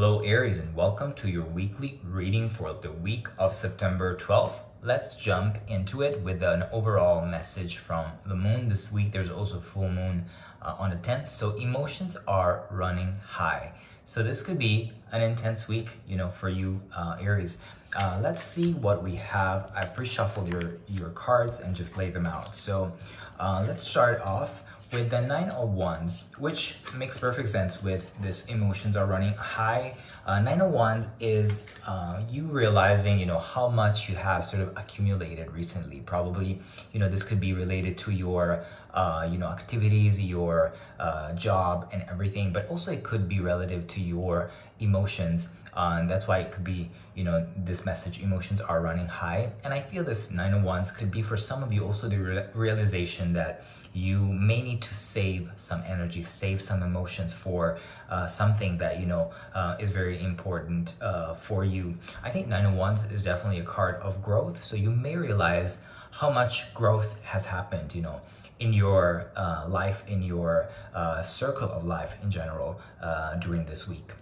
Hello 0.00 0.20
Aries 0.20 0.58
and 0.58 0.76
welcome 0.76 1.12
to 1.14 1.28
your 1.28 1.44
weekly 1.46 2.00
reading 2.04 2.48
for 2.48 2.72
the 2.72 2.92
week 2.92 3.26
of 3.36 3.52
September 3.52 4.14
12th. 4.14 4.60
Let's 4.80 5.16
jump 5.16 5.58
into 5.66 6.02
it 6.02 6.20
with 6.20 6.40
an 6.40 6.66
overall 6.70 7.26
message 7.26 7.78
from 7.78 8.06
the 8.24 8.36
moon. 8.36 8.68
This 8.68 8.92
week 8.92 9.10
there's 9.10 9.32
also 9.32 9.58
full 9.58 9.90
moon 9.90 10.24
uh, 10.62 10.76
on 10.78 10.90
the 10.90 10.96
10th, 10.98 11.30
so 11.30 11.56
emotions 11.56 12.16
are 12.28 12.66
running 12.70 13.12
high. 13.26 13.72
So 14.04 14.22
this 14.22 14.40
could 14.40 14.56
be 14.56 14.92
an 15.10 15.20
intense 15.20 15.66
week, 15.66 15.88
you 16.06 16.16
know, 16.16 16.28
for 16.28 16.48
you 16.48 16.80
uh, 16.94 17.16
Aries. 17.20 17.58
Uh, 17.96 18.20
let's 18.22 18.40
see 18.44 18.74
what 18.74 19.02
we 19.02 19.16
have. 19.16 19.72
I 19.74 19.84
pre-shuffled 19.84 20.46
your, 20.46 20.74
your 20.86 21.08
cards 21.08 21.58
and 21.58 21.74
just 21.74 21.96
laid 21.96 22.14
them 22.14 22.24
out. 22.24 22.54
So 22.54 22.92
uh, 23.40 23.64
let's 23.66 23.82
start 23.82 24.20
off 24.20 24.62
with 24.92 25.10
the 25.10 25.20
nine 25.20 25.50
of 25.50 25.70
wands 25.70 26.32
which 26.38 26.78
makes 26.96 27.18
perfect 27.18 27.48
sense 27.48 27.82
with 27.82 28.10
this 28.22 28.46
emotions 28.46 28.96
are 28.96 29.06
running 29.06 29.34
high. 29.34 29.94
Uh, 30.26 30.40
nine 30.40 30.60
of 30.60 30.70
wands 30.70 31.08
is 31.20 31.60
uh, 31.86 32.22
you 32.30 32.44
realizing 32.44 33.18
you 33.18 33.26
know 33.26 33.38
how 33.38 33.68
much 33.68 34.08
you 34.08 34.16
have 34.16 34.44
sort 34.44 34.62
of 34.62 34.70
accumulated 34.76 35.50
recently. 35.52 36.00
Probably 36.00 36.60
you 36.92 37.00
know 37.00 37.08
this 37.08 37.22
could 37.22 37.40
be 37.40 37.52
related 37.52 37.98
to 37.98 38.12
your 38.12 38.64
uh, 38.94 39.28
you 39.30 39.38
know 39.38 39.48
activities 39.48 40.20
your 40.20 40.72
uh, 40.98 41.32
job 41.34 41.88
and 41.92 42.02
everything 42.08 42.52
but 42.52 42.68
also 42.68 42.90
it 42.90 43.02
could 43.02 43.28
be 43.28 43.40
relative 43.40 43.86
to 43.88 44.00
your 44.00 44.50
emotions 44.80 45.48
uh, 45.78 45.96
and 45.98 46.10
that's 46.10 46.28
why 46.28 46.38
it 46.40 46.52
could 46.52 46.64
be 46.64 46.90
you 47.14 47.24
know 47.24 47.46
this 47.56 47.86
message 47.86 48.22
emotions 48.22 48.60
are 48.60 48.82
running 48.82 49.06
high 49.06 49.50
and 49.64 49.72
i 49.72 49.80
feel 49.80 50.04
this 50.04 50.30
nine 50.30 50.52
of 50.52 50.62
wands 50.62 50.90
could 50.90 51.10
be 51.10 51.22
for 51.22 51.36
some 51.36 51.62
of 51.62 51.72
you 51.72 51.82
also 51.84 52.08
the 52.08 52.18
re 52.18 52.44
realization 52.54 53.32
that 53.32 53.64
you 53.94 54.18
may 54.20 54.62
need 54.62 54.80
to 54.82 54.94
save 54.94 55.50
some 55.56 55.82
energy, 55.86 56.22
save 56.22 56.60
some 56.60 56.82
emotions 56.82 57.34
for 57.34 57.78
uh, 58.10 58.26
something 58.26 58.78
that 58.78 59.00
you 59.00 59.06
know 59.06 59.32
uh, 59.54 59.76
is 59.80 59.90
very 59.90 60.22
important 60.22 60.94
uh, 61.00 61.34
for 61.34 61.64
you. 61.64 61.94
I 62.22 62.30
think 62.30 62.48
Nine 62.48 62.66
of 62.66 62.74
Wands 62.74 63.04
is 63.10 63.22
definitely 63.22 63.60
a 63.60 63.64
card 63.64 63.96
of 63.96 64.22
growth, 64.22 64.62
so 64.62 64.76
you 64.76 64.90
may 64.90 65.16
realize 65.16 65.82
how 66.10 66.30
much 66.30 66.72
growth 66.74 67.16
has 67.22 67.44
happened, 67.44 67.94
you 67.94 68.02
know, 68.02 68.20
in 68.60 68.72
your 68.72 69.26
uh, 69.36 69.66
life, 69.68 70.04
in 70.08 70.22
your 70.22 70.68
uh, 70.94 71.22
circle 71.22 71.70
of 71.70 71.84
life 71.84 72.14
in 72.22 72.30
general 72.30 72.80
uh, 73.02 73.34
during 73.36 73.64
this 73.66 73.88
week. 73.88 74.12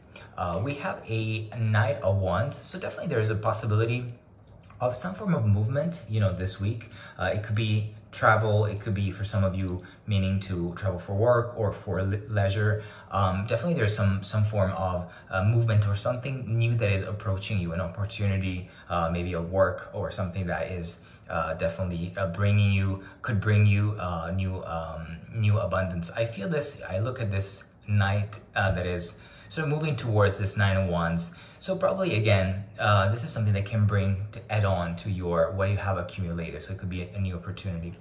We 0.62 0.74
have 0.74 1.02
a 1.08 1.48
Knight 1.58 2.00
of 2.02 2.20
Wands, 2.20 2.58
so 2.62 2.78
definitely 2.78 3.08
there 3.08 3.20
is 3.20 3.30
a 3.30 3.34
possibility 3.34 4.12
of 4.80 4.94
some 4.94 5.14
form 5.14 5.34
of 5.34 5.46
movement, 5.46 6.02
you 6.08 6.20
know, 6.20 6.32
this 6.32 6.60
week. 6.60 6.90
it 7.18 7.42
could 7.42 7.54
be 7.54 7.94
travel. 8.16 8.64
It 8.64 8.80
could 8.80 8.94
be 8.94 9.10
for 9.10 9.24
some 9.24 9.44
of 9.44 9.54
you 9.54 9.82
meaning 10.06 10.40
to 10.48 10.72
travel 10.74 10.98
for 10.98 11.14
work 11.14 11.58
or 11.58 11.72
for 11.72 12.02
leisure. 12.02 12.82
Um, 13.10 13.46
definitely 13.46 13.74
there's 13.74 13.94
some, 13.94 14.22
some 14.22 14.42
form 14.42 14.72
of 14.72 15.12
uh, 15.30 15.44
movement 15.44 15.86
or 15.86 15.94
something 15.94 16.58
new 16.58 16.74
that 16.76 16.90
is 16.90 17.02
approaching 17.02 17.60
you, 17.60 17.72
an 17.72 17.80
opportunity, 17.80 18.68
uh, 18.88 19.10
maybe 19.12 19.34
a 19.34 19.42
work 19.42 19.90
or 19.92 20.10
something 20.10 20.46
that 20.46 20.72
is 20.72 21.02
uh, 21.28 21.54
definitely 21.54 22.14
uh, 22.16 22.28
bringing 22.28 22.72
you, 22.72 23.02
could 23.20 23.40
bring 23.40 23.66
you 23.66 23.96
uh, 24.00 24.32
new, 24.34 24.64
um, 24.64 25.18
new 25.34 25.58
abundance. 25.58 26.10
I 26.12 26.24
feel 26.24 26.48
this, 26.48 26.80
I 26.88 27.00
look 27.00 27.20
at 27.20 27.30
this 27.30 27.72
knight 27.86 28.40
uh, 28.54 28.72
that 28.72 28.86
is 28.86 29.18
of 29.64 29.68
moving 29.68 29.96
towards 29.96 30.38
this 30.38 30.56
Nine 30.56 30.76
of 30.76 30.88
Wands 30.88 31.36
so 31.58 31.76
probably 31.76 32.16
again, 32.16 32.64
uh, 32.78 33.10
this 33.10 33.24
is 33.24 33.30
something 33.30 33.52
that 33.54 33.64
can 33.64 33.86
bring 33.86 34.26
to 34.32 34.52
add 34.52 34.64
on 34.64 34.94
to 34.96 35.10
your 35.10 35.50
what 35.52 35.70
you 35.70 35.76
have 35.76 35.98
accumulated. 35.98 36.62
So 36.62 36.72
it 36.72 36.78
could 36.78 36.90
be 36.90 37.02
a, 37.02 37.08
a 37.14 37.20
new 37.20 37.34
opportunity. 37.34 37.94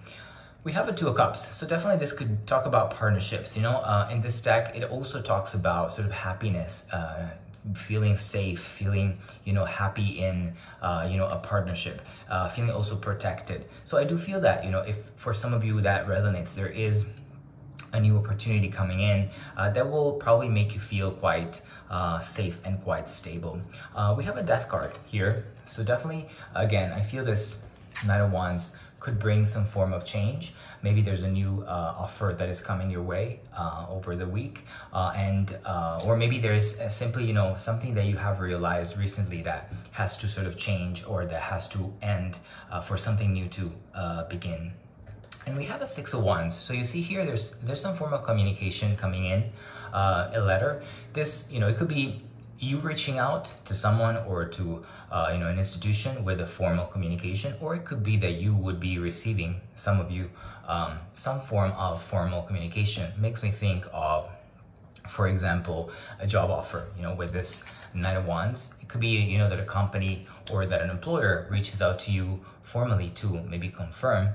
We 0.64 0.72
have 0.73 0.88
a 0.89 0.94
Two 0.94 1.08
of 1.08 1.16
Cups, 1.16 1.56
so 1.56 1.67
definitely 1.67 1.97
this 1.97 2.12
could 2.12 2.45
talk 2.47 2.66
about 2.66 2.92
partnerships. 2.92 3.56
You 3.56 3.62
know, 3.62 3.78
uh, 3.78 4.09
in 4.12 4.22
this 4.22 4.42
deck, 4.42 4.75
it 4.75 4.84
also 4.84 5.22
talks 5.22 5.53
about 5.53 5.94
sort 5.94 6.08
of 6.08 6.12
happiness, 6.12 6.88
uh, 6.92 7.30
feeling 7.75 8.17
safe, 8.17 8.62
feeling 8.62 9.17
you 9.45 9.53
know 9.53 9.64
happy 9.64 10.19
in 10.19 10.53
uh, 10.81 11.08
you 11.09 11.17
know 11.17 11.28
a 11.28 11.38
partnership, 11.38 12.02
uh, 12.30 12.50
feeling 12.50 12.72
also 12.72 12.95
protected. 12.95 13.66
So 13.84 13.97
I 13.97 14.03
do 14.03 14.17
feel 14.17 14.41
that 14.41 14.66
you 14.66 14.72
know 14.72 14.81
if 14.81 14.97
for 15.16 15.34
some 15.34 15.53
of 15.53 15.63
you 15.63 15.81
that 15.81 16.08
resonates, 16.08 16.56
there 16.56 16.69
is 16.69 17.06
a 17.95 18.00
new 18.00 18.17
opportunity 18.17 18.69
coming 18.69 19.00
in 19.00 19.29
uh, 19.57 19.69
that 19.72 19.89
will 19.89 20.13
probably 20.13 20.50
make 20.50 20.73
you 20.75 20.81
feel 20.81 21.11
quite 21.11 21.61
uh, 21.89 22.19
safe 22.22 22.59
and 22.66 22.83
quite 22.83 23.09
stable. 23.09 23.59
Uh, 23.95 24.13
we 24.17 24.23
have 24.23 24.38
a 24.38 24.44
death 24.44 24.67
card 24.69 24.91
here. 25.06 25.45
So 25.66 25.83
definitely, 25.83 26.29
again, 26.53 26.91
I 26.91 27.01
feel 27.01 27.23
this 27.25 27.63
Knight 28.05 28.22
of 28.22 28.31
Wands 28.31 28.75
could 29.00 29.19
bring 29.19 29.45
some 29.45 29.63
form 29.63 29.94
of 29.94 30.03
change. 30.03 30.55
Maybe 30.81 31.01
there's 31.01 31.22
a 31.22 31.29
new 31.29 31.63
uh, 31.67 32.03
offer 32.03 32.35
that 32.38 32.50
is 32.50 32.59
coming 32.59 32.89
your 32.89 33.03
way 33.03 33.39
uh, 33.55 33.85
over 33.88 34.16
the 34.16 34.25
week, 34.25 34.66
uh, 34.94 35.13
and 35.16 35.57
uh, 35.63 36.01
or 36.05 36.17
maybe 36.17 36.39
there's 36.39 36.67
simply 36.94 37.23
you 37.25 37.34
know 37.34 37.53
something 37.55 37.94
that 37.94 38.05
you 38.05 38.17
have 38.17 38.39
realized 38.39 38.97
recently 38.97 39.44
that 39.44 39.72
has 39.91 40.17
to 40.17 40.28
sort 40.28 40.47
of 40.47 40.57
change 40.57 41.03
or 41.05 41.25
that 41.25 41.41
has 41.41 41.67
to 41.69 41.94
end 42.01 42.39
uh, 42.72 42.81
for 42.81 42.97
something 42.97 43.31
new 43.31 43.47
to 43.50 43.72
uh, 43.94 44.23
begin. 44.28 44.73
And 45.45 45.56
we 45.57 45.63
have 45.66 45.81
a 45.81 45.88
six 45.88 46.13
of 46.13 46.23
wands. 46.23 46.57
So 46.57 46.73
you 46.73 46.85
see 46.85 47.01
here, 47.01 47.25
there's 47.25 47.59
there's 47.59 47.81
some 47.81 47.95
form 47.95 48.13
of 48.13 48.23
communication 48.23 48.97
coming 48.97 49.25
in, 49.25 49.51
uh, 49.94 50.31
a 50.33 50.41
letter. 50.41 50.81
This, 51.13 51.51
you 51.51 51.59
know, 51.59 51.67
it 51.67 51.78
could 51.78 51.88
be 51.88 52.22
you 52.57 52.79
reaching 52.79 53.19
out 53.19 53.53
to 53.66 53.73
someone 53.73 54.17
or 54.28 54.45
to 54.45 54.84
uh, 55.11 55.29
you 55.34 55.39
know 55.39 55.47
an 55.47 55.57
institution 55.57 56.23
with 56.23 56.39
a 56.41 56.45
formal 56.45 56.85
communication, 56.88 57.53
or 57.61 57.75
it 57.75 57.85
could 57.85 58.03
be 58.03 58.17
that 58.17 58.34
you 58.34 58.55
would 58.55 58.79
be 58.79 58.97
receiving 58.97 59.61
some 59.75 60.00
of 60.00 60.09
you 60.09 60.29
um, 60.67 60.97
some 61.13 61.39
form 61.41 61.72
of 61.73 62.01
formal 62.01 62.41
communication. 62.44 63.11
Makes 63.19 63.44
me 63.44 63.51
think 63.51 63.85
of, 63.94 64.29
for 65.07 65.28
example, 65.28 65.91
a 66.19 66.25
job 66.25 66.50
offer. 66.50 66.88
You 66.97 67.03
know, 67.03 67.13
with 67.13 67.34
this 67.34 67.66
Nine 67.94 68.17
of 68.17 68.25
Wands, 68.25 68.75
it 68.81 68.88
could 68.88 69.01
be 69.01 69.09
you 69.09 69.38
know 69.38 69.50
that 69.50 69.59
a 69.59 69.66
company 69.66 70.25
or 70.51 70.66
that 70.66 70.81
an 70.81 70.89
employer 70.89 71.47
reaches 71.51 71.81
out 71.81 72.00
to 72.00 72.11
you 72.11 72.39
formally 72.61 73.09
to 73.16 73.28
maybe 73.44 73.69
confirm 73.69 74.29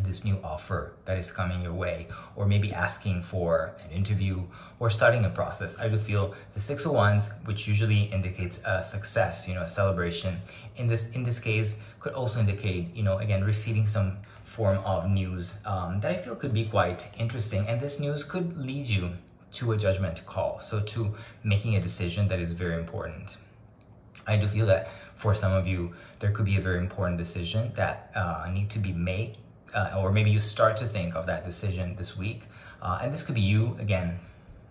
this 0.00 0.24
new 0.24 0.38
offer 0.42 0.94
that 1.04 1.18
is 1.18 1.30
coming 1.30 1.62
your 1.62 1.74
way 1.74 2.06
or 2.36 2.46
maybe 2.46 2.72
asking 2.72 3.22
for 3.22 3.74
an 3.84 3.90
interview 3.90 4.42
or 4.80 4.90
starting 4.90 5.24
a 5.24 5.30
process. 5.30 5.78
I 5.78 5.88
do 5.88 5.98
feel 5.98 6.34
the 6.54 6.60
six 6.60 6.84
of 6.84 6.92
wands 6.92 7.30
which 7.44 7.68
usually 7.68 8.04
indicates 8.04 8.60
a 8.64 8.82
success 8.82 9.46
you 9.46 9.54
know 9.54 9.62
a 9.62 9.68
celebration 9.68 10.38
in 10.76 10.86
this 10.86 11.10
in 11.10 11.22
this 11.22 11.38
case 11.38 11.78
could 12.00 12.14
also 12.14 12.40
indicate 12.40 12.94
you 12.94 13.02
know 13.02 13.18
again 13.18 13.44
receiving 13.44 13.86
some 13.86 14.16
form 14.44 14.78
of 14.84 15.08
news 15.08 15.58
um, 15.64 16.00
that 16.00 16.10
i 16.10 16.16
feel 16.16 16.36
could 16.36 16.52
be 16.52 16.64
quite 16.64 17.08
interesting. 17.18 17.66
And 17.68 17.80
this 17.80 17.98
news 18.00 18.24
could 18.24 18.56
lead 18.56 18.88
you 18.88 19.10
to 19.52 19.72
a 19.72 19.76
judgment 19.76 20.24
call 20.26 20.60
so 20.60 20.80
to 20.80 21.14
making 21.44 21.76
a 21.76 21.80
decision 21.80 22.28
that 22.28 22.40
is 22.40 22.52
very 22.52 22.74
important. 22.74 23.36
I 24.26 24.36
do 24.36 24.46
feel 24.46 24.66
that 24.66 24.88
for 25.14 25.34
some 25.34 25.52
of 25.52 25.66
you 25.66 25.92
there 26.20 26.30
could 26.30 26.44
be 26.44 26.56
a 26.56 26.60
very 26.60 26.78
important 26.78 27.18
decision 27.18 27.72
that 27.76 28.10
uh, 28.14 28.48
need 28.52 28.70
to 28.70 28.78
be 28.78 28.92
made 28.92 29.38
uh, 29.74 29.98
or 29.98 30.12
maybe 30.12 30.30
you 30.30 30.40
start 30.40 30.76
to 30.78 30.86
think 30.86 31.14
of 31.14 31.26
that 31.26 31.44
decision 31.44 31.96
this 31.96 32.16
week. 32.16 32.42
Uh, 32.80 32.98
and 33.02 33.12
this 33.12 33.22
could 33.22 33.34
be 33.34 33.40
you, 33.40 33.76
again, 33.78 34.18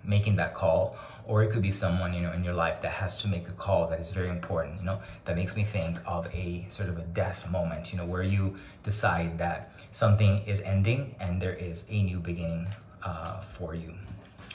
making 0.04 0.36
that 0.36 0.54
call, 0.54 0.98
or 1.28 1.44
it 1.44 1.52
could 1.52 1.62
be 1.62 1.72
someone, 1.72 2.14
you 2.14 2.22
know, 2.22 2.32
in 2.34 2.44
your 2.44 2.54
life 2.54 2.82
that 2.82 2.92
has 2.92 3.16
to 3.16 3.28
make 3.28 3.48
a 3.48 3.52
call 3.52 3.88
that 3.88 4.00
is 4.00 4.12
very 4.12 4.30
important, 4.30 4.80
you 4.80 4.86
know, 4.86 5.00
that 5.26 5.36
makes 5.36 5.56
me 5.56 5.64
think 5.64 5.98
of 6.06 6.28
a 6.34 6.66
sort 6.70 6.90
of 6.90 6.98
a 6.98 7.04
death 7.14 7.50
moment, 7.50 7.92
you 7.92 7.98
know, 7.98 8.06
where 8.06 8.24
you 8.24 8.56
decide 8.84 9.38
that 9.38 9.72
something 9.92 10.42
is 10.46 10.62
ending 10.62 11.16
and 11.20 11.42
there 11.42 11.54
is 11.54 11.86
a 11.90 12.02
new 12.02 12.20
beginning 12.20 12.68
uh, 13.04 13.40
for 13.42 13.76
you. 13.76 13.94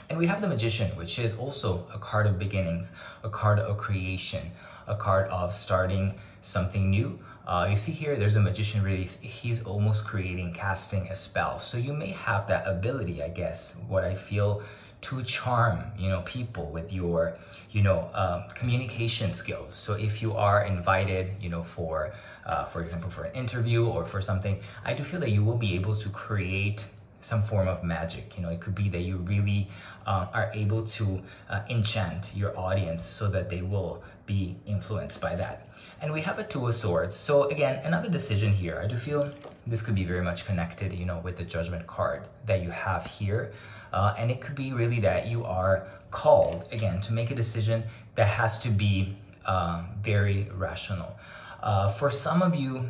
And 0.08 0.18
we 0.18 0.26
have 0.26 0.40
the 0.40 0.48
Magician, 0.48 0.88
which 0.96 1.18
is 1.18 1.34
also 1.34 1.86
a 1.92 1.98
card 1.98 2.26
of 2.26 2.38
beginnings, 2.38 2.92
a 3.24 3.30
card 3.30 3.58
of 3.58 3.76
creation, 3.76 4.42
a 4.86 4.94
card 4.94 5.28
of 5.30 5.52
starting 5.52 6.14
something 6.42 6.90
new, 6.90 7.18
uh, 7.46 7.68
you 7.70 7.76
see 7.76 7.92
here, 7.92 8.16
there's 8.16 8.36
a 8.36 8.40
magician 8.40 8.82
really, 8.82 9.04
he's 9.04 9.62
almost 9.62 10.04
creating, 10.04 10.52
casting 10.52 11.06
a 11.08 11.16
spell. 11.16 11.60
So 11.60 11.78
you 11.78 11.92
may 11.92 12.08
have 12.08 12.48
that 12.48 12.66
ability, 12.66 13.22
I 13.22 13.28
guess, 13.28 13.76
what 13.88 14.02
I 14.04 14.14
feel 14.14 14.62
to 15.02 15.22
charm, 15.22 15.84
you 15.96 16.08
know, 16.08 16.22
people 16.22 16.66
with 16.70 16.92
your, 16.92 17.36
you 17.70 17.82
know, 17.82 18.10
um, 18.14 18.44
communication 18.54 19.32
skills. 19.34 19.74
So 19.74 19.94
if 19.94 20.20
you 20.20 20.34
are 20.34 20.64
invited, 20.64 21.30
you 21.40 21.48
know, 21.48 21.62
for, 21.62 22.12
uh, 22.44 22.64
for 22.64 22.82
example, 22.82 23.10
for 23.10 23.24
an 23.24 23.34
interview 23.34 23.86
or 23.86 24.04
for 24.04 24.20
something, 24.20 24.58
I 24.84 24.94
do 24.94 25.04
feel 25.04 25.20
that 25.20 25.30
you 25.30 25.44
will 25.44 25.58
be 25.58 25.74
able 25.74 25.94
to 25.94 26.08
create 26.08 26.86
some 27.26 27.42
form 27.42 27.66
of 27.66 27.82
magic. 27.82 28.36
You 28.36 28.42
know, 28.44 28.50
it 28.50 28.60
could 28.60 28.74
be 28.74 28.88
that 28.90 29.02
you 29.02 29.16
really 29.16 29.68
uh, 30.06 30.26
are 30.32 30.50
able 30.54 30.84
to 30.84 31.20
uh, 31.50 31.62
enchant 31.68 32.30
your 32.34 32.56
audience 32.56 33.04
so 33.04 33.28
that 33.28 33.50
they 33.50 33.62
will 33.62 34.02
be 34.26 34.56
influenced 34.66 35.20
by 35.20 35.34
that. 35.34 35.68
And 36.00 36.12
we 36.12 36.20
have 36.20 36.38
a 36.38 36.44
Two 36.44 36.68
of 36.68 36.74
Swords. 36.74 37.16
So 37.16 37.44
again, 37.50 37.84
another 37.84 38.08
decision 38.08 38.52
here. 38.52 38.80
I 38.82 38.86
do 38.86 38.96
feel 38.96 39.32
this 39.66 39.82
could 39.82 39.96
be 39.96 40.04
very 40.04 40.22
much 40.22 40.46
connected, 40.46 40.92
you 40.92 41.04
know, 41.04 41.18
with 41.24 41.36
the 41.36 41.44
Judgment 41.44 41.86
card 41.86 42.28
that 42.46 42.62
you 42.62 42.70
have 42.70 43.04
here. 43.06 43.52
Uh, 43.92 44.14
and 44.18 44.30
it 44.30 44.40
could 44.40 44.54
be 44.54 44.72
really 44.72 45.00
that 45.00 45.26
you 45.26 45.44
are 45.44 45.88
called, 46.10 46.66
again, 46.70 47.00
to 47.00 47.12
make 47.12 47.30
a 47.30 47.34
decision 47.34 47.82
that 48.14 48.28
has 48.28 48.58
to 48.60 48.68
be 48.68 49.16
uh, 49.46 49.82
very 50.00 50.48
rational. 50.54 51.16
Uh, 51.62 51.88
for 51.88 52.10
some 52.10 52.42
of 52.42 52.54
you, 52.54 52.88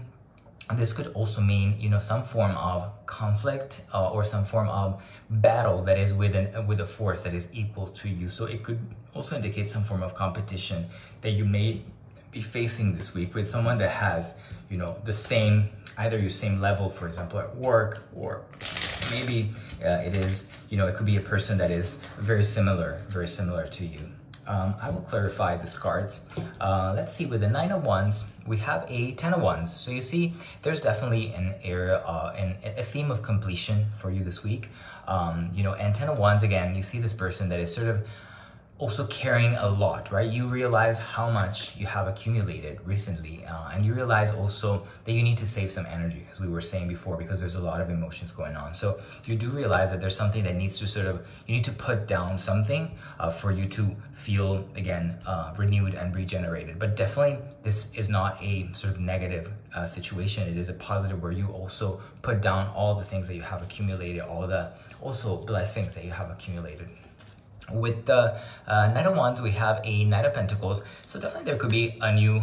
this 0.72 0.92
could 0.92 1.08
also 1.14 1.40
mean 1.40 1.76
you 1.80 1.88
know 1.88 2.00
some 2.00 2.24
form 2.24 2.56
of 2.56 2.90
conflict 3.06 3.82
uh, 3.94 4.10
or 4.10 4.24
some 4.24 4.44
form 4.44 4.68
of 4.68 5.02
battle 5.30 5.82
that 5.82 5.98
is 5.98 6.12
within 6.12 6.66
with 6.66 6.80
a 6.80 6.86
force 6.86 7.20
that 7.22 7.34
is 7.34 7.48
equal 7.52 7.86
to 7.88 8.08
you. 8.08 8.28
So 8.28 8.46
it 8.46 8.64
could 8.64 8.80
also 9.14 9.36
indicate 9.36 9.68
some 9.68 9.84
form 9.84 10.02
of 10.02 10.14
competition 10.14 10.86
that 11.20 11.30
you 11.30 11.44
may 11.44 11.82
be 12.32 12.42
facing 12.42 12.96
this 12.96 13.14
week 13.14 13.34
with 13.34 13.46
someone 13.48 13.78
that 13.78 13.90
has 13.90 14.34
you 14.68 14.76
know 14.76 14.96
the 15.04 15.12
same 15.12 15.70
either 15.98 16.18
your 16.18 16.28
same 16.28 16.60
level 16.60 16.88
for 16.88 17.06
example 17.06 17.38
at 17.38 17.54
work 17.56 18.02
or 18.14 18.42
maybe 19.10 19.50
uh, 19.84 20.02
it 20.04 20.14
is 20.16 20.48
you 20.68 20.76
know 20.76 20.86
it 20.86 20.94
could 20.96 21.06
be 21.06 21.16
a 21.16 21.20
person 21.20 21.56
that 21.56 21.70
is 21.70 21.98
very 22.18 22.44
similar 22.44 23.00
very 23.08 23.28
similar 23.28 23.66
to 23.66 23.86
you 23.86 24.00
um, 24.46 24.74
I 24.80 24.90
will 24.90 25.00
clarify 25.02 25.56
this 25.56 25.76
cards. 25.76 26.20
Uh, 26.60 26.92
let's 26.94 27.12
see, 27.12 27.26
with 27.26 27.40
the 27.40 27.48
Nine 27.48 27.72
of 27.72 27.84
Wands, 27.84 28.24
we 28.46 28.56
have 28.58 28.86
a 28.88 29.12
Ten 29.12 29.34
of 29.34 29.42
Wands. 29.42 29.72
So 29.72 29.90
you 29.90 30.02
see, 30.02 30.34
there's 30.62 30.80
definitely 30.80 31.32
an 31.34 31.54
area, 31.62 31.98
uh, 31.98 32.34
an, 32.36 32.56
a 32.64 32.82
theme 32.82 33.10
of 33.10 33.22
completion 33.22 33.86
for 33.96 34.10
you 34.10 34.22
this 34.22 34.44
week. 34.44 34.68
Um, 35.08 35.50
you 35.54 35.62
know, 35.62 35.74
and 35.74 35.94
Ten 35.94 36.08
of 36.08 36.18
Wands, 36.18 36.42
again, 36.42 36.74
you 36.74 36.82
see 36.82 37.00
this 37.00 37.12
person 37.12 37.48
that 37.48 37.60
is 37.60 37.74
sort 37.74 37.88
of 37.88 38.06
also 38.78 39.06
carrying 39.06 39.54
a 39.54 39.66
lot, 39.66 40.12
right? 40.12 40.30
You 40.30 40.46
realize 40.48 40.98
how 40.98 41.30
much 41.30 41.76
you 41.76 41.86
have 41.86 42.08
accumulated 42.08 42.78
recently, 42.84 43.42
uh, 43.46 43.70
and 43.72 43.86
you 43.86 43.94
realize 43.94 44.32
also 44.34 44.86
that 45.04 45.12
you 45.12 45.22
need 45.22 45.38
to 45.38 45.46
save 45.46 45.72
some 45.72 45.86
energy, 45.86 46.26
as 46.30 46.40
we 46.40 46.48
were 46.48 46.60
saying 46.60 46.86
before, 46.86 47.16
because 47.16 47.40
there's 47.40 47.54
a 47.54 47.60
lot 47.60 47.80
of 47.80 47.88
emotions 47.88 48.32
going 48.32 48.54
on. 48.54 48.74
So 48.74 49.00
you 49.24 49.34
do 49.34 49.48
realize 49.48 49.90
that 49.90 50.00
there's 50.00 50.16
something 50.16 50.44
that 50.44 50.56
needs 50.56 50.78
to 50.80 50.86
sort 50.86 51.06
of, 51.06 51.26
you 51.46 51.54
need 51.54 51.64
to 51.64 51.72
put 51.72 52.06
down 52.06 52.36
something 52.36 52.90
uh, 53.18 53.30
for 53.30 53.50
you 53.50 53.66
to 53.68 53.96
feel, 54.12 54.68
again, 54.76 55.18
uh, 55.26 55.54
renewed 55.56 55.94
and 55.94 56.14
regenerated. 56.14 56.78
But 56.78 56.96
definitely, 56.96 57.38
this 57.62 57.94
is 57.94 58.10
not 58.10 58.42
a 58.42 58.68
sort 58.74 58.92
of 58.92 59.00
negative 59.00 59.50
uh, 59.74 59.86
situation. 59.86 60.46
It 60.48 60.58
is 60.58 60.68
a 60.68 60.74
positive 60.74 61.22
where 61.22 61.32
you 61.32 61.48
also 61.48 62.02
put 62.20 62.42
down 62.42 62.68
all 62.74 62.94
the 62.94 63.04
things 63.04 63.26
that 63.28 63.36
you 63.36 63.42
have 63.42 63.62
accumulated, 63.62 64.20
all 64.20 64.46
the 64.46 64.70
also 65.00 65.38
blessings 65.38 65.94
that 65.94 66.04
you 66.04 66.10
have 66.10 66.30
accumulated. 66.30 66.88
With 67.72 68.06
the 68.06 68.38
uh, 68.66 68.92
Knight 68.92 69.06
of 69.06 69.16
Wands, 69.16 69.42
we 69.42 69.50
have 69.52 69.80
a 69.84 70.04
Knight 70.04 70.24
of 70.24 70.34
Pentacles. 70.34 70.82
So 71.04 71.18
definitely 71.20 71.50
there 71.50 71.58
could 71.58 71.70
be 71.70 71.98
a 72.00 72.12
new, 72.14 72.42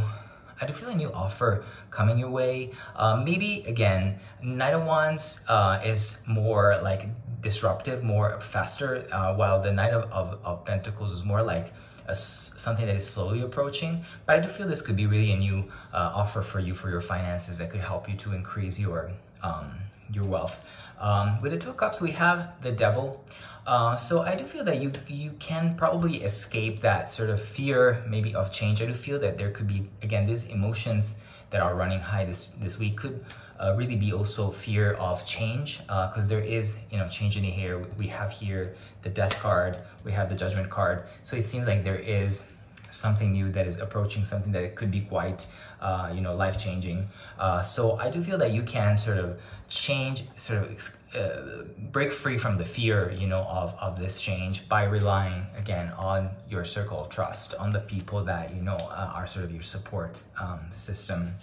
I 0.60 0.66
do 0.66 0.74
feel 0.74 0.90
a 0.90 0.96
new 0.96 1.12
offer 1.14 1.64
coming 1.92 2.18
your 2.18 2.30
way. 2.30 2.72
Uh, 2.96 3.22
maybe, 3.24 3.64
again, 3.68 4.20
Knight 4.42 4.74
of 4.74 4.84
Wands 4.84 5.46
uh, 5.48 5.80
is 5.84 6.22
more 6.28 6.78
like 6.82 7.08
disruptive, 7.42 8.04
more 8.04 8.40
faster, 8.42 9.06
uh, 9.12 9.34
while 9.36 9.62
the 9.62 9.72
Knight 9.72 9.94
of, 9.94 10.12
of, 10.12 10.40
of 10.44 10.66
Pentacles 10.66 11.14
is 11.14 11.24
more 11.24 11.42
like 11.42 11.74
something 12.14 12.86
that 12.86 12.96
is 12.96 13.08
slowly 13.08 13.42
approaching. 13.42 14.04
But 14.26 14.36
I 14.38 14.40
do 14.40 14.50
feel 14.50 14.68
this 14.68 14.82
could 14.82 14.96
be 14.96 15.06
really 15.06 15.32
a 15.32 15.38
new 15.38 15.60
uh, 15.94 16.12
offer 16.14 16.42
for 16.42 16.60
you 16.60 16.74
for 16.74 16.90
your 16.90 17.02
finances 17.02 17.58
that 17.58 17.70
could 17.70 17.82
help 17.82 18.10
you 18.10 18.16
to 18.18 18.34
increase 18.34 18.80
your 18.80 19.12
um, 19.42 19.72
your 20.12 20.26
wealth. 20.26 20.64
Um, 21.00 21.42
with 21.42 21.52
the 21.52 21.58
Two 21.58 21.72
of 21.72 21.78
Cups, 21.78 22.02
we 22.02 22.12
have 22.12 22.54
the 22.62 22.72
Devil. 22.72 23.24
Uh, 23.66 23.96
so 23.96 24.22
I 24.22 24.36
do 24.36 24.44
feel 24.44 24.64
that 24.66 24.82
you 24.82 24.92
you 25.08 25.32
can 25.40 25.76
probably 25.76 26.24
escape 26.24 26.82
that 26.82 27.10
sort 27.10 27.30
of 27.30 27.42
fear 27.42 28.04
maybe 28.08 28.36
of 28.36 28.52
change. 28.52 28.82
I 28.82 28.86
do 28.86 28.94
feel 28.94 29.20
that 29.20 29.38
there 29.38 29.52
could 29.52 29.68
be 29.68 29.90
again 30.02 30.26
these 30.26 30.48
emotions 30.48 31.16
that 31.50 31.62
are 31.62 31.76
running 31.76 32.00
high 32.00 32.26
this 32.26 32.48
this 32.60 32.78
week 32.78 32.98
could 32.98 33.24
uh, 33.60 33.76
really 33.78 33.96
be 33.96 34.14
also 34.14 34.50
fear 34.50 34.94
of 34.94 35.26
change 35.26 35.80
because 35.80 36.26
uh, 36.26 36.30
there 36.30 36.42
is 36.42 36.78
you 36.92 36.98
know 36.98 37.08
change 37.08 37.38
in 37.38 37.44
here. 37.44 37.86
We 37.98 38.08
have 38.08 38.32
here 38.32 38.76
the 39.02 39.10
Death 39.10 39.38
card, 39.40 39.78
we 40.04 40.12
have 40.12 40.30
the 40.30 40.36
Judgment 40.36 40.70
card. 40.70 41.04
So 41.24 41.36
it 41.36 41.44
seems 41.44 41.68
like 41.68 41.84
there 41.84 42.00
is 42.00 42.52
something 42.94 43.32
new 43.32 43.52
that 43.52 43.66
is 43.68 43.80
approaching 43.80 44.24
something 44.24 44.52
that 44.52 44.76
could 44.76 44.92
be 44.92 45.02
quite 45.02 45.48
uh, 45.82 46.12
you 46.14 46.22
know 46.22 46.36
life 46.36 46.58
changing 46.58 47.08
uh, 47.40 47.62
so 47.62 47.98
i 47.98 48.10
do 48.10 48.24
feel 48.24 48.38
that 48.38 48.52
you 48.52 48.62
can 48.62 48.98
sort 48.98 49.18
of 49.18 49.40
change 49.68 50.24
sort 50.38 50.60
of 50.64 50.96
uh, 51.16 51.64
break 51.92 52.12
free 52.12 52.38
from 52.38 52.58
the 52.58 52.66
fear 52.66 53.12
you 53.12 53.28
know 53.28 53.44
of, 53.44 53.74
of 53.82 54.00
this 54.00 54.22
change 54.22 54.68
by 54.70 54.84
relying 54.84 55.44
again 55.58 55.92
on 55.98 56.30
your 56.50 56.64
circle 56.64 57.02
of 57.02 57.10
trust 57.10 57.56
on 57.56 57.72
the 57.72 57.80
people 57.80 58.24
that 58.24 58.54
you 58.54 58.62
know 58.62 58.76
uh, 58.76 59.12
are 59.16 59.26
sort 59.26 59.44
of 59.44 59.52
your 59.52 59.64
support 59.64 60.22
um, 60.40 60.60
system 60.70 61.34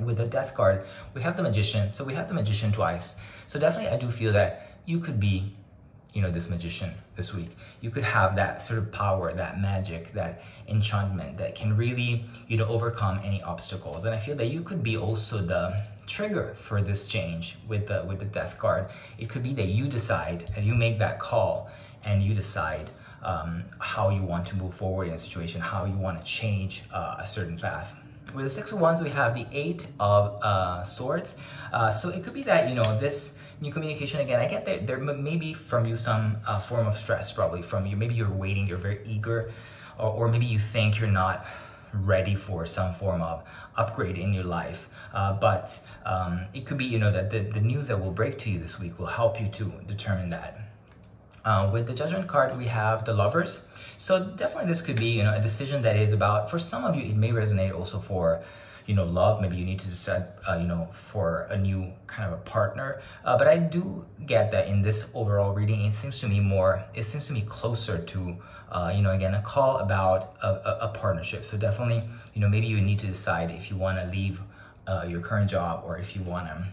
with 0.00 0.16
the 0.18 0.26
death 0.26 0.54
card 0.54 0.84
we 1.14 1.22
have 1.22 1.36
the 1.36 1.42
magician. 1.42 1.92
So 1.92 2.04
we 2.04 2.14
have 2.14 2.28
the 2.28 2.34
magician 2.34 2.72
twice. 2.72 3.16
So 3.46 3.58
definitely 3.58 3.90
i 3.90 3.96
do 3.96 4.10
feel 4.10 4.32
that 4.32 4.68
you 4.86 4.98
could 4.98 5.20
be 5.20 5.54
you 6.12 6.20
know 6.20 6.30
this 6.30 6.48
magician 6.48 6.90
this 7.16 7.34
week. 7.34 7.50
You 7.80 7.90
could 7.90 8.04
have 8.04 8.36
that 8.36 8.62
sort 8.62 8.78
of 8.78 8.92
power 8.92 9.32
that 9.32 9.60
magic 9.60 10.12
that 10.12 10.42
enchantment 10.68 11.38
that 11.38 11.54
can 11.54 11.76
really 11.76 12.24
you 12.48 12.56
know 12.56 12.66
overcome 12.66 13.20
any 13.24 13.42
obstacles. 13.42 14.04
And 14.04 14.14
i 14.14 14.18
feel 14.18 14.36
that 14.36 14.48
you 14.48 14.62
could 14.62 14.82
be 14.82 14.96
also 14.96 15.38
the 15.38 15.84
trigger 16.06 16.54
for 16.56 16.82
this 16.82 17.06
change 17.08 17.56
with 17.68 17.86
the 17.86 18.04
with 18.06 18.18
the 18.18 18.26
death 18.26 18.58
card. 18.58 18.90
It 19.18 19.28
could 19.28 19.42
be 19.42 19.54
that 19.54 19.68
you 19.68 19.88
decide 19.88 20.50
and 20.56 20.66
you 20.66 20.74
make 20.74 20.98
that 20.98 21.18
call 21.18 21.70
and 22.04 22.22
you 22.22 22.34
decide 22.34 22.90
um, 23.22 23.64
how 23.78 24.10
you 24.10 24.22
want 24.22 24.46
to 24.48 24.56
move 24.56 24.74
forward 24.74 25.08
in 25.08 25.14
a 25.14 25.18
situation 25.18 25.60
how 25.60 25.84
you 25.84 25.96
want 25.96 26.18
to 26.18 26.24
change 26.24 26.82
uh, 26.92 27.16
a 27.20 27.26
certain 27.26 27.56
path 27.56 27.94
with 28.34 28.44
the 28.44 28.50
six 28.50 28.72
of 28.72 28.80
wands 28.80 29.02
we 29.02 29.10
have 29.10 29.34
the 29.34 29.46
eight 29.52 29.86
of 30.00 30.42
uh, 30.42 30.84
swords. 30.84 31.36
Uh, 31.72 31.90
so 31.90 32.08
it 32.08 32.24
could 32.24 32.34
be 32.34 32.42
that 32.42 32.68
you 32.68 32.74
know 32.74 32.98
this 32.98 33.38
new 33.60 33.70
communication 33.70 34.20
again 34.20 34.40
i 34.40 34.46
get 34.46 34.66
that 34.66 34.88
there 34.88 34.98
may 34.98 35.36
be 35.36 35.54
from 35.54 35.86
you 35.86 35.96
some 35.96 36.36
uh, 36.48 36.58
form 36.58 36.86
of 36.86 36.96
stress 36.96 37.32
probably 37.32 37.62
from 37.62 37.86
you. 37.86 37.96
Maybe 37.96 38.14
you're 38.14 38.30
waiting 38.30 38.66
you're 38.66 38.78
very 38.78 39.00
eager 39.06 39.52
or, 39.98 40.10
or 40.10 40.28
maybe 40.28 40.46
you 40.46 40.58
think 40.58 40.98
you're 40.98 41.10
not 41.10 41.46
ready 41.92 42.34
for 42.34 42.64
some 42.64 42.92
form 42.94 43.20
of 43.22 43.44
upgrade 43.76 44.16
in 44.16 44.32
your 44.32 44.44
life. 44.44 44.88
Uh, 45.12 45.34
but 45.34 45.78
um, 46.06 46.40
it 46.54 46.66
could 46.66 46.78
be 46.78 46.86
you 46.86 46.98
know 46.98 47.12
that 47.12 47.30
the, 47.30 47.40
the 47.40 47.60
news 47.60 47.88
that 47.88 48.00
will 48.00 48.10
break 48.10 48.38
to 48.38 48.50
you 48.50 48.58
this 48.58 48.80
week 48.80 48.98
will 48.98 49.06
help 49.06 49.40
you 49.40 49.48
to 49.48 49.70
determine 49.86 50.30
that 50.30 50.61
uh, 51.44 51.70
with 51.72 51.86
the 51.86 51.94
judgment 51.94 52.28
card 52.28 52.56
we 52.56 52.66
have 52.66 53.04
the 53.04 53.12
lovers. 53.12 53.60
So 53.96 54.24
definitely 54.24 54.68
this 54.68 54.82
could 54.82 54.96
be 54.96 55.10
you 55.10 55.22
know 55.22 55.34
a 55.34 55.40
decision 55.40 55.82
that 55.82 55.96
is 55.96 56.12
about 56.12 56.50
for 56.50 56.58
some 56.58 56.84
of 56.84 56.96
you 56.96 57.02
it 57.02 57.16
may 57.16 57.30
resonate 57.30 57.74
also 57.74 57.98
for 57.98 58.42
you 58.86 58.94
know 58.94 59.04
love. 59.04 59.40
Maybe 59.40 59.56
you 59.56 59.64
need 59.64 59.78
to 59.80 59.88
decide 59.88 60.24
uh, 60.48 60.58
you 60.60 60.66
know 60.66 60.88
for 60.92 61.46
a 61.50 61.56
new 61.56 61.92
kind 62.06 62.32
of 62.32 62.38
a 62.38 62.42
partner. 62.42 63.00
Uh, 63.24 63.38
but 63.38 63.46
i 63.46 63.58
do 63.58 64.04
get 64.26 64.50
that 64.52 64.68
in 64.68 64.82
this 64.82 65.10
overall 65.14 65.52
reading 65.52 65.84
it 65.84 65.94
seems 65.94 66.20
to 66.20 66.28
me 66.28 66.40
more 66.40 66.84
it 66.94 67.04
seems 67.04 67.26
to 67.26 67.32
me 67.32 67.42
closer 67.42 67.98
to 67.98 68.36
uh, 68.70 68.92
you 68.94 69.02
know 69.02 69.10
again 69.10 69.34
a 69.34 69.42
call 69.42 69.78
about 69.78 70.24
a, 70.42 70.48
a, 70.48 70.78
a, 70.82 70.88
partnership. 70.88 71.44
So 71.44 71.56
definitely 71.56 72.02
you 72.34 72.40
know 72.40 72.48
maybe 72.48 72.66
you 72.66 72.80
need 72.80 72.98
to 73.00 73.06
decide 73.06 73.50
if 73.50 73.70
you 73.70 73.76
want 73.76 73.98
to 73.98 74.06
leave 74.06 74.40
uh, 74.86 75.04
your 75.08 75.20
current 75.20 75.50
job 75.50 75.84
or 75.86 75.98
if 75.98 76.16
you 76.16 76.22
want 76.22 76.46
to 76.46 76.66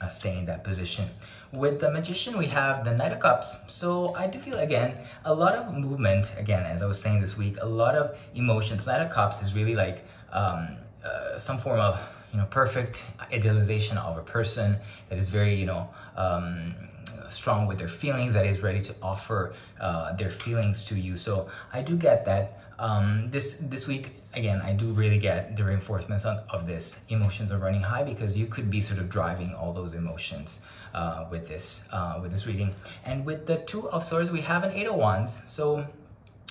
uh, 0.00 0.08
stay 0.08 0.38
in 0.38 0.44
that 0.46 0.64
position. 0.64 1.06
With 1.52 1.80
the 1.80 1.90
Magician, 1.90 2.36
we 2.36 2.46
have 2.46 2.84
the 2.84 2.92
Knight 2.92 3.12
of 3.12 3.20
Cups. 3.20 3.56
So 3.68 4.14
I 4.14 4.26
do 4.26 4.38
feel, 4.38 4.56
again, 4.56 4.98
a 5.24 5.34
lot 5.34 5.54
of 5.54 5.72
movement, 5.74 6.32
again, 6.36 6.64
as 6.64 6.82
I 6.82 6.86
was 6.86 7.00
saying 7.00 7.20
this 7.20 7.38
week, 7.38 7.56
a 7.62 7.66
lot 7.66 7.94
of 7.94 8.18
emotions. 8.34 8.86
Knight 8.86 9.02
of 9.02 9.10
Cups 9.10 9.42
is 9.42 9.54
really 9.54 9.74
like 9.74 10.04
um, 10.32 10.76
uh, 11.04 11.38
some 11.38 11.58
form 11.58 11.80
of 11.80 11.98
you 12.32 12.38
know 12.38 12.46
perfect 12.50 13.04
idealization 13.32 13.96
of 13.96 14.18
a 14.18 14.22
person 14.22 14.76
that 15.08 15.18
is 15.18 15.28
very 15.28 15.54
you 15.54 15.66
know 15.66 15.88
um, 16.16 16.74
strong 17.28 17.66
with 17.66 17.78
their 17.78 17.88
feelings 17.88 18.34
that 18.34 18.46
is 18.46 18.60
ready 18.60 18.82
to 18.82 18.94
offer 19.02 19.54
uh, 19.80 20.12
their 20.16 20.30
feelings 20.30 20.84
to 20.84 20.96
you 20.96 21.16
so 21.16 21.48
i 21.72 21.80
do 21.80 21.96
get 21.96 22.24
that 22.24 22.60
um, 22.78 23.30
this 23.30 23.56
this 23.56 23.86
week 23.86 24.10
again 24.34 24.60
i 24.62 24.72
do 24.72 24.92
really 24.92 25.18
get 25.18 25.56
the 25.56 25.64
reinforcements 25.64 26.24
of, 26.24 26.66
this. 26.66 27.00
Emotions 27.10 27.52
are 27.52 27.58
running 27.58 27.80
high 27.80 28.02
because 28.02 28.36
you 28.36 28.46
could 28.46 28.70
be 28.70 28.80
sort 28.82 28.98
of 28.98 29.08
driving 29.08 29.54
all 29.54 29.72
those 29.72 29.92
emotions 29.94 30.60
uh, 30.94 31.26
with 31.30 31.46
this 31.46 31.88
uh, 31.92 32.18
with 32.20 32.32
this 32.32 32.46
reading. 32.46 32.74
And 33.04 33.24
with 33.24 33.46
the 33.46 33.58
two 33.58 33.88
of 33.90 34.02
swords 34.02 34.30
we 34.30 34.40
have 34.40 34.64
an 34.64 34.72
eight 34.72 34.86
of 34.86 34.96
wands. 34.96 35.42
So 35.46 35.86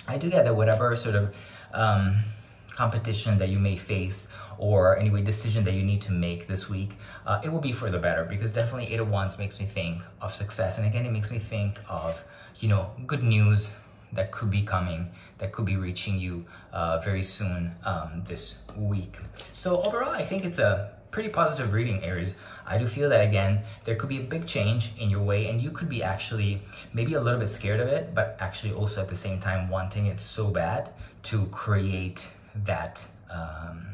i 0.08 0.18
do 0.18 0.30
get 0.30 0.46
that 0.46 0.56
whatever 0.56 0.96
sort 0.96 1.16
of 1.16 1.36
um, 1.74 2.24
competition 2.70 3.38
that 3.40 3.50
you 3.50 3.60
may 3.60 3.76
face 3.76 4.30
or 4.58 4.98
anyway 4.98 5.22
decision 5.22 5.64
that 5.64 5.74
you 5.74 5.84
need 5.84 6.02
to 6.02 6.12
make 6.12 6.48
this 6.48 6.70
week 6.70 6.92
uh, 7.26 7.42
it 7.44 7.50
will 7.52 7.60
be 7.60 7.74
for 7.74 7.90
the 7.90 7.98
better 7.98 8.24
because 8.26 8.54
definitely 8.54 8.94
eight 8.94 9.00
of 9.00 9.10
wands 9.10 9.38
makes 9.38 9.60
me 9.60 9.66
think 9.66 10.02
of 10.22 10.34
success. 10.34 10.78
And 10.78 10.86
again 10.88 11.06
it 11.06 11.12
makes 11.12 11.32
me 11.32 11.40
think 11.40 11.80
of 11.90 12.24
you 12.60 12.70
know 12.70 12.90
good 13.06 13.24
news 13.24 13.76
that 14.16 14.32
could 14.32 14.50
be 14.50 14.62
coming 14.62 15.10
that 15.38 15.52
could 15.52 15.66
be 15.66 15.76
reaching 15.76 16.18
you 16.18 16.46
uh, 16.74 17.00
very 17.00 17.24
soon 17.24 17.74
um, 17.86 18.24
this 18.28 18.64
week 18.78 19.18
so 19.52 19.82
overall 19.84 20.12
i 20.12 20.24
think 20.24 20.44
it's 20.46 20.60
a 20.60 20.92
pretty 21.12 21.30
positive 21.30 21.72
reading 21.72 22.04
aries 22.04 22.34
i 22.66 22.78
do 22.78 22.88
feel 22.88 23.08
that 23.10 23.26
again 23.26 23.62
there 23.86 23.96
could 23.96 24.10
be 24.10 24.18
a 24.18 24.24
big 24.24 24.46
change 24.46 24.92
in 24.98 25.10
your 25.10 25.22
way 25.22 25.48
and 25.48 25.62
you 25.62 25.72
could 25.72 25.88
be 25.88 26.04
actually 26.04 26.62
maybe 26.94 27.14
a 27.14 27.22
little 27.22 27.40
bit 27.40 27.48
scared 27.48 27.80
of 27.80 27.88
it 27.88 28.14
but 28.14 28.36
actually 28.40 28.74
also 28.74 29.02
at 29.02 29.08
the 29.08 29.16
same 29.16 29.40
time 29.40 29.70
wanting 29.70 30.08
it 30.08 30.20
so 30.20 30.50
bad 30.50 30.90
to 31.24 31.46
create 31.48 32.28
that 32.66 33.06
um, 33.32 33.86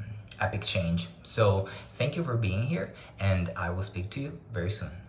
epic 0.41 0.63
change. 0.63 1.07
So 1.23 1.67
thank 1.97 2.17
you 2.17 2.23
for 2.23 2.35
being 2.35 2.63
here 2.63 2.93
and 3.19 3.51
I 3.55 3.69
will 3.69 3.83
speak 3.83 4.09
to 4.11 4.21
you 4.21 4.37
very 4.53 4.71
soon. 4.71 5.01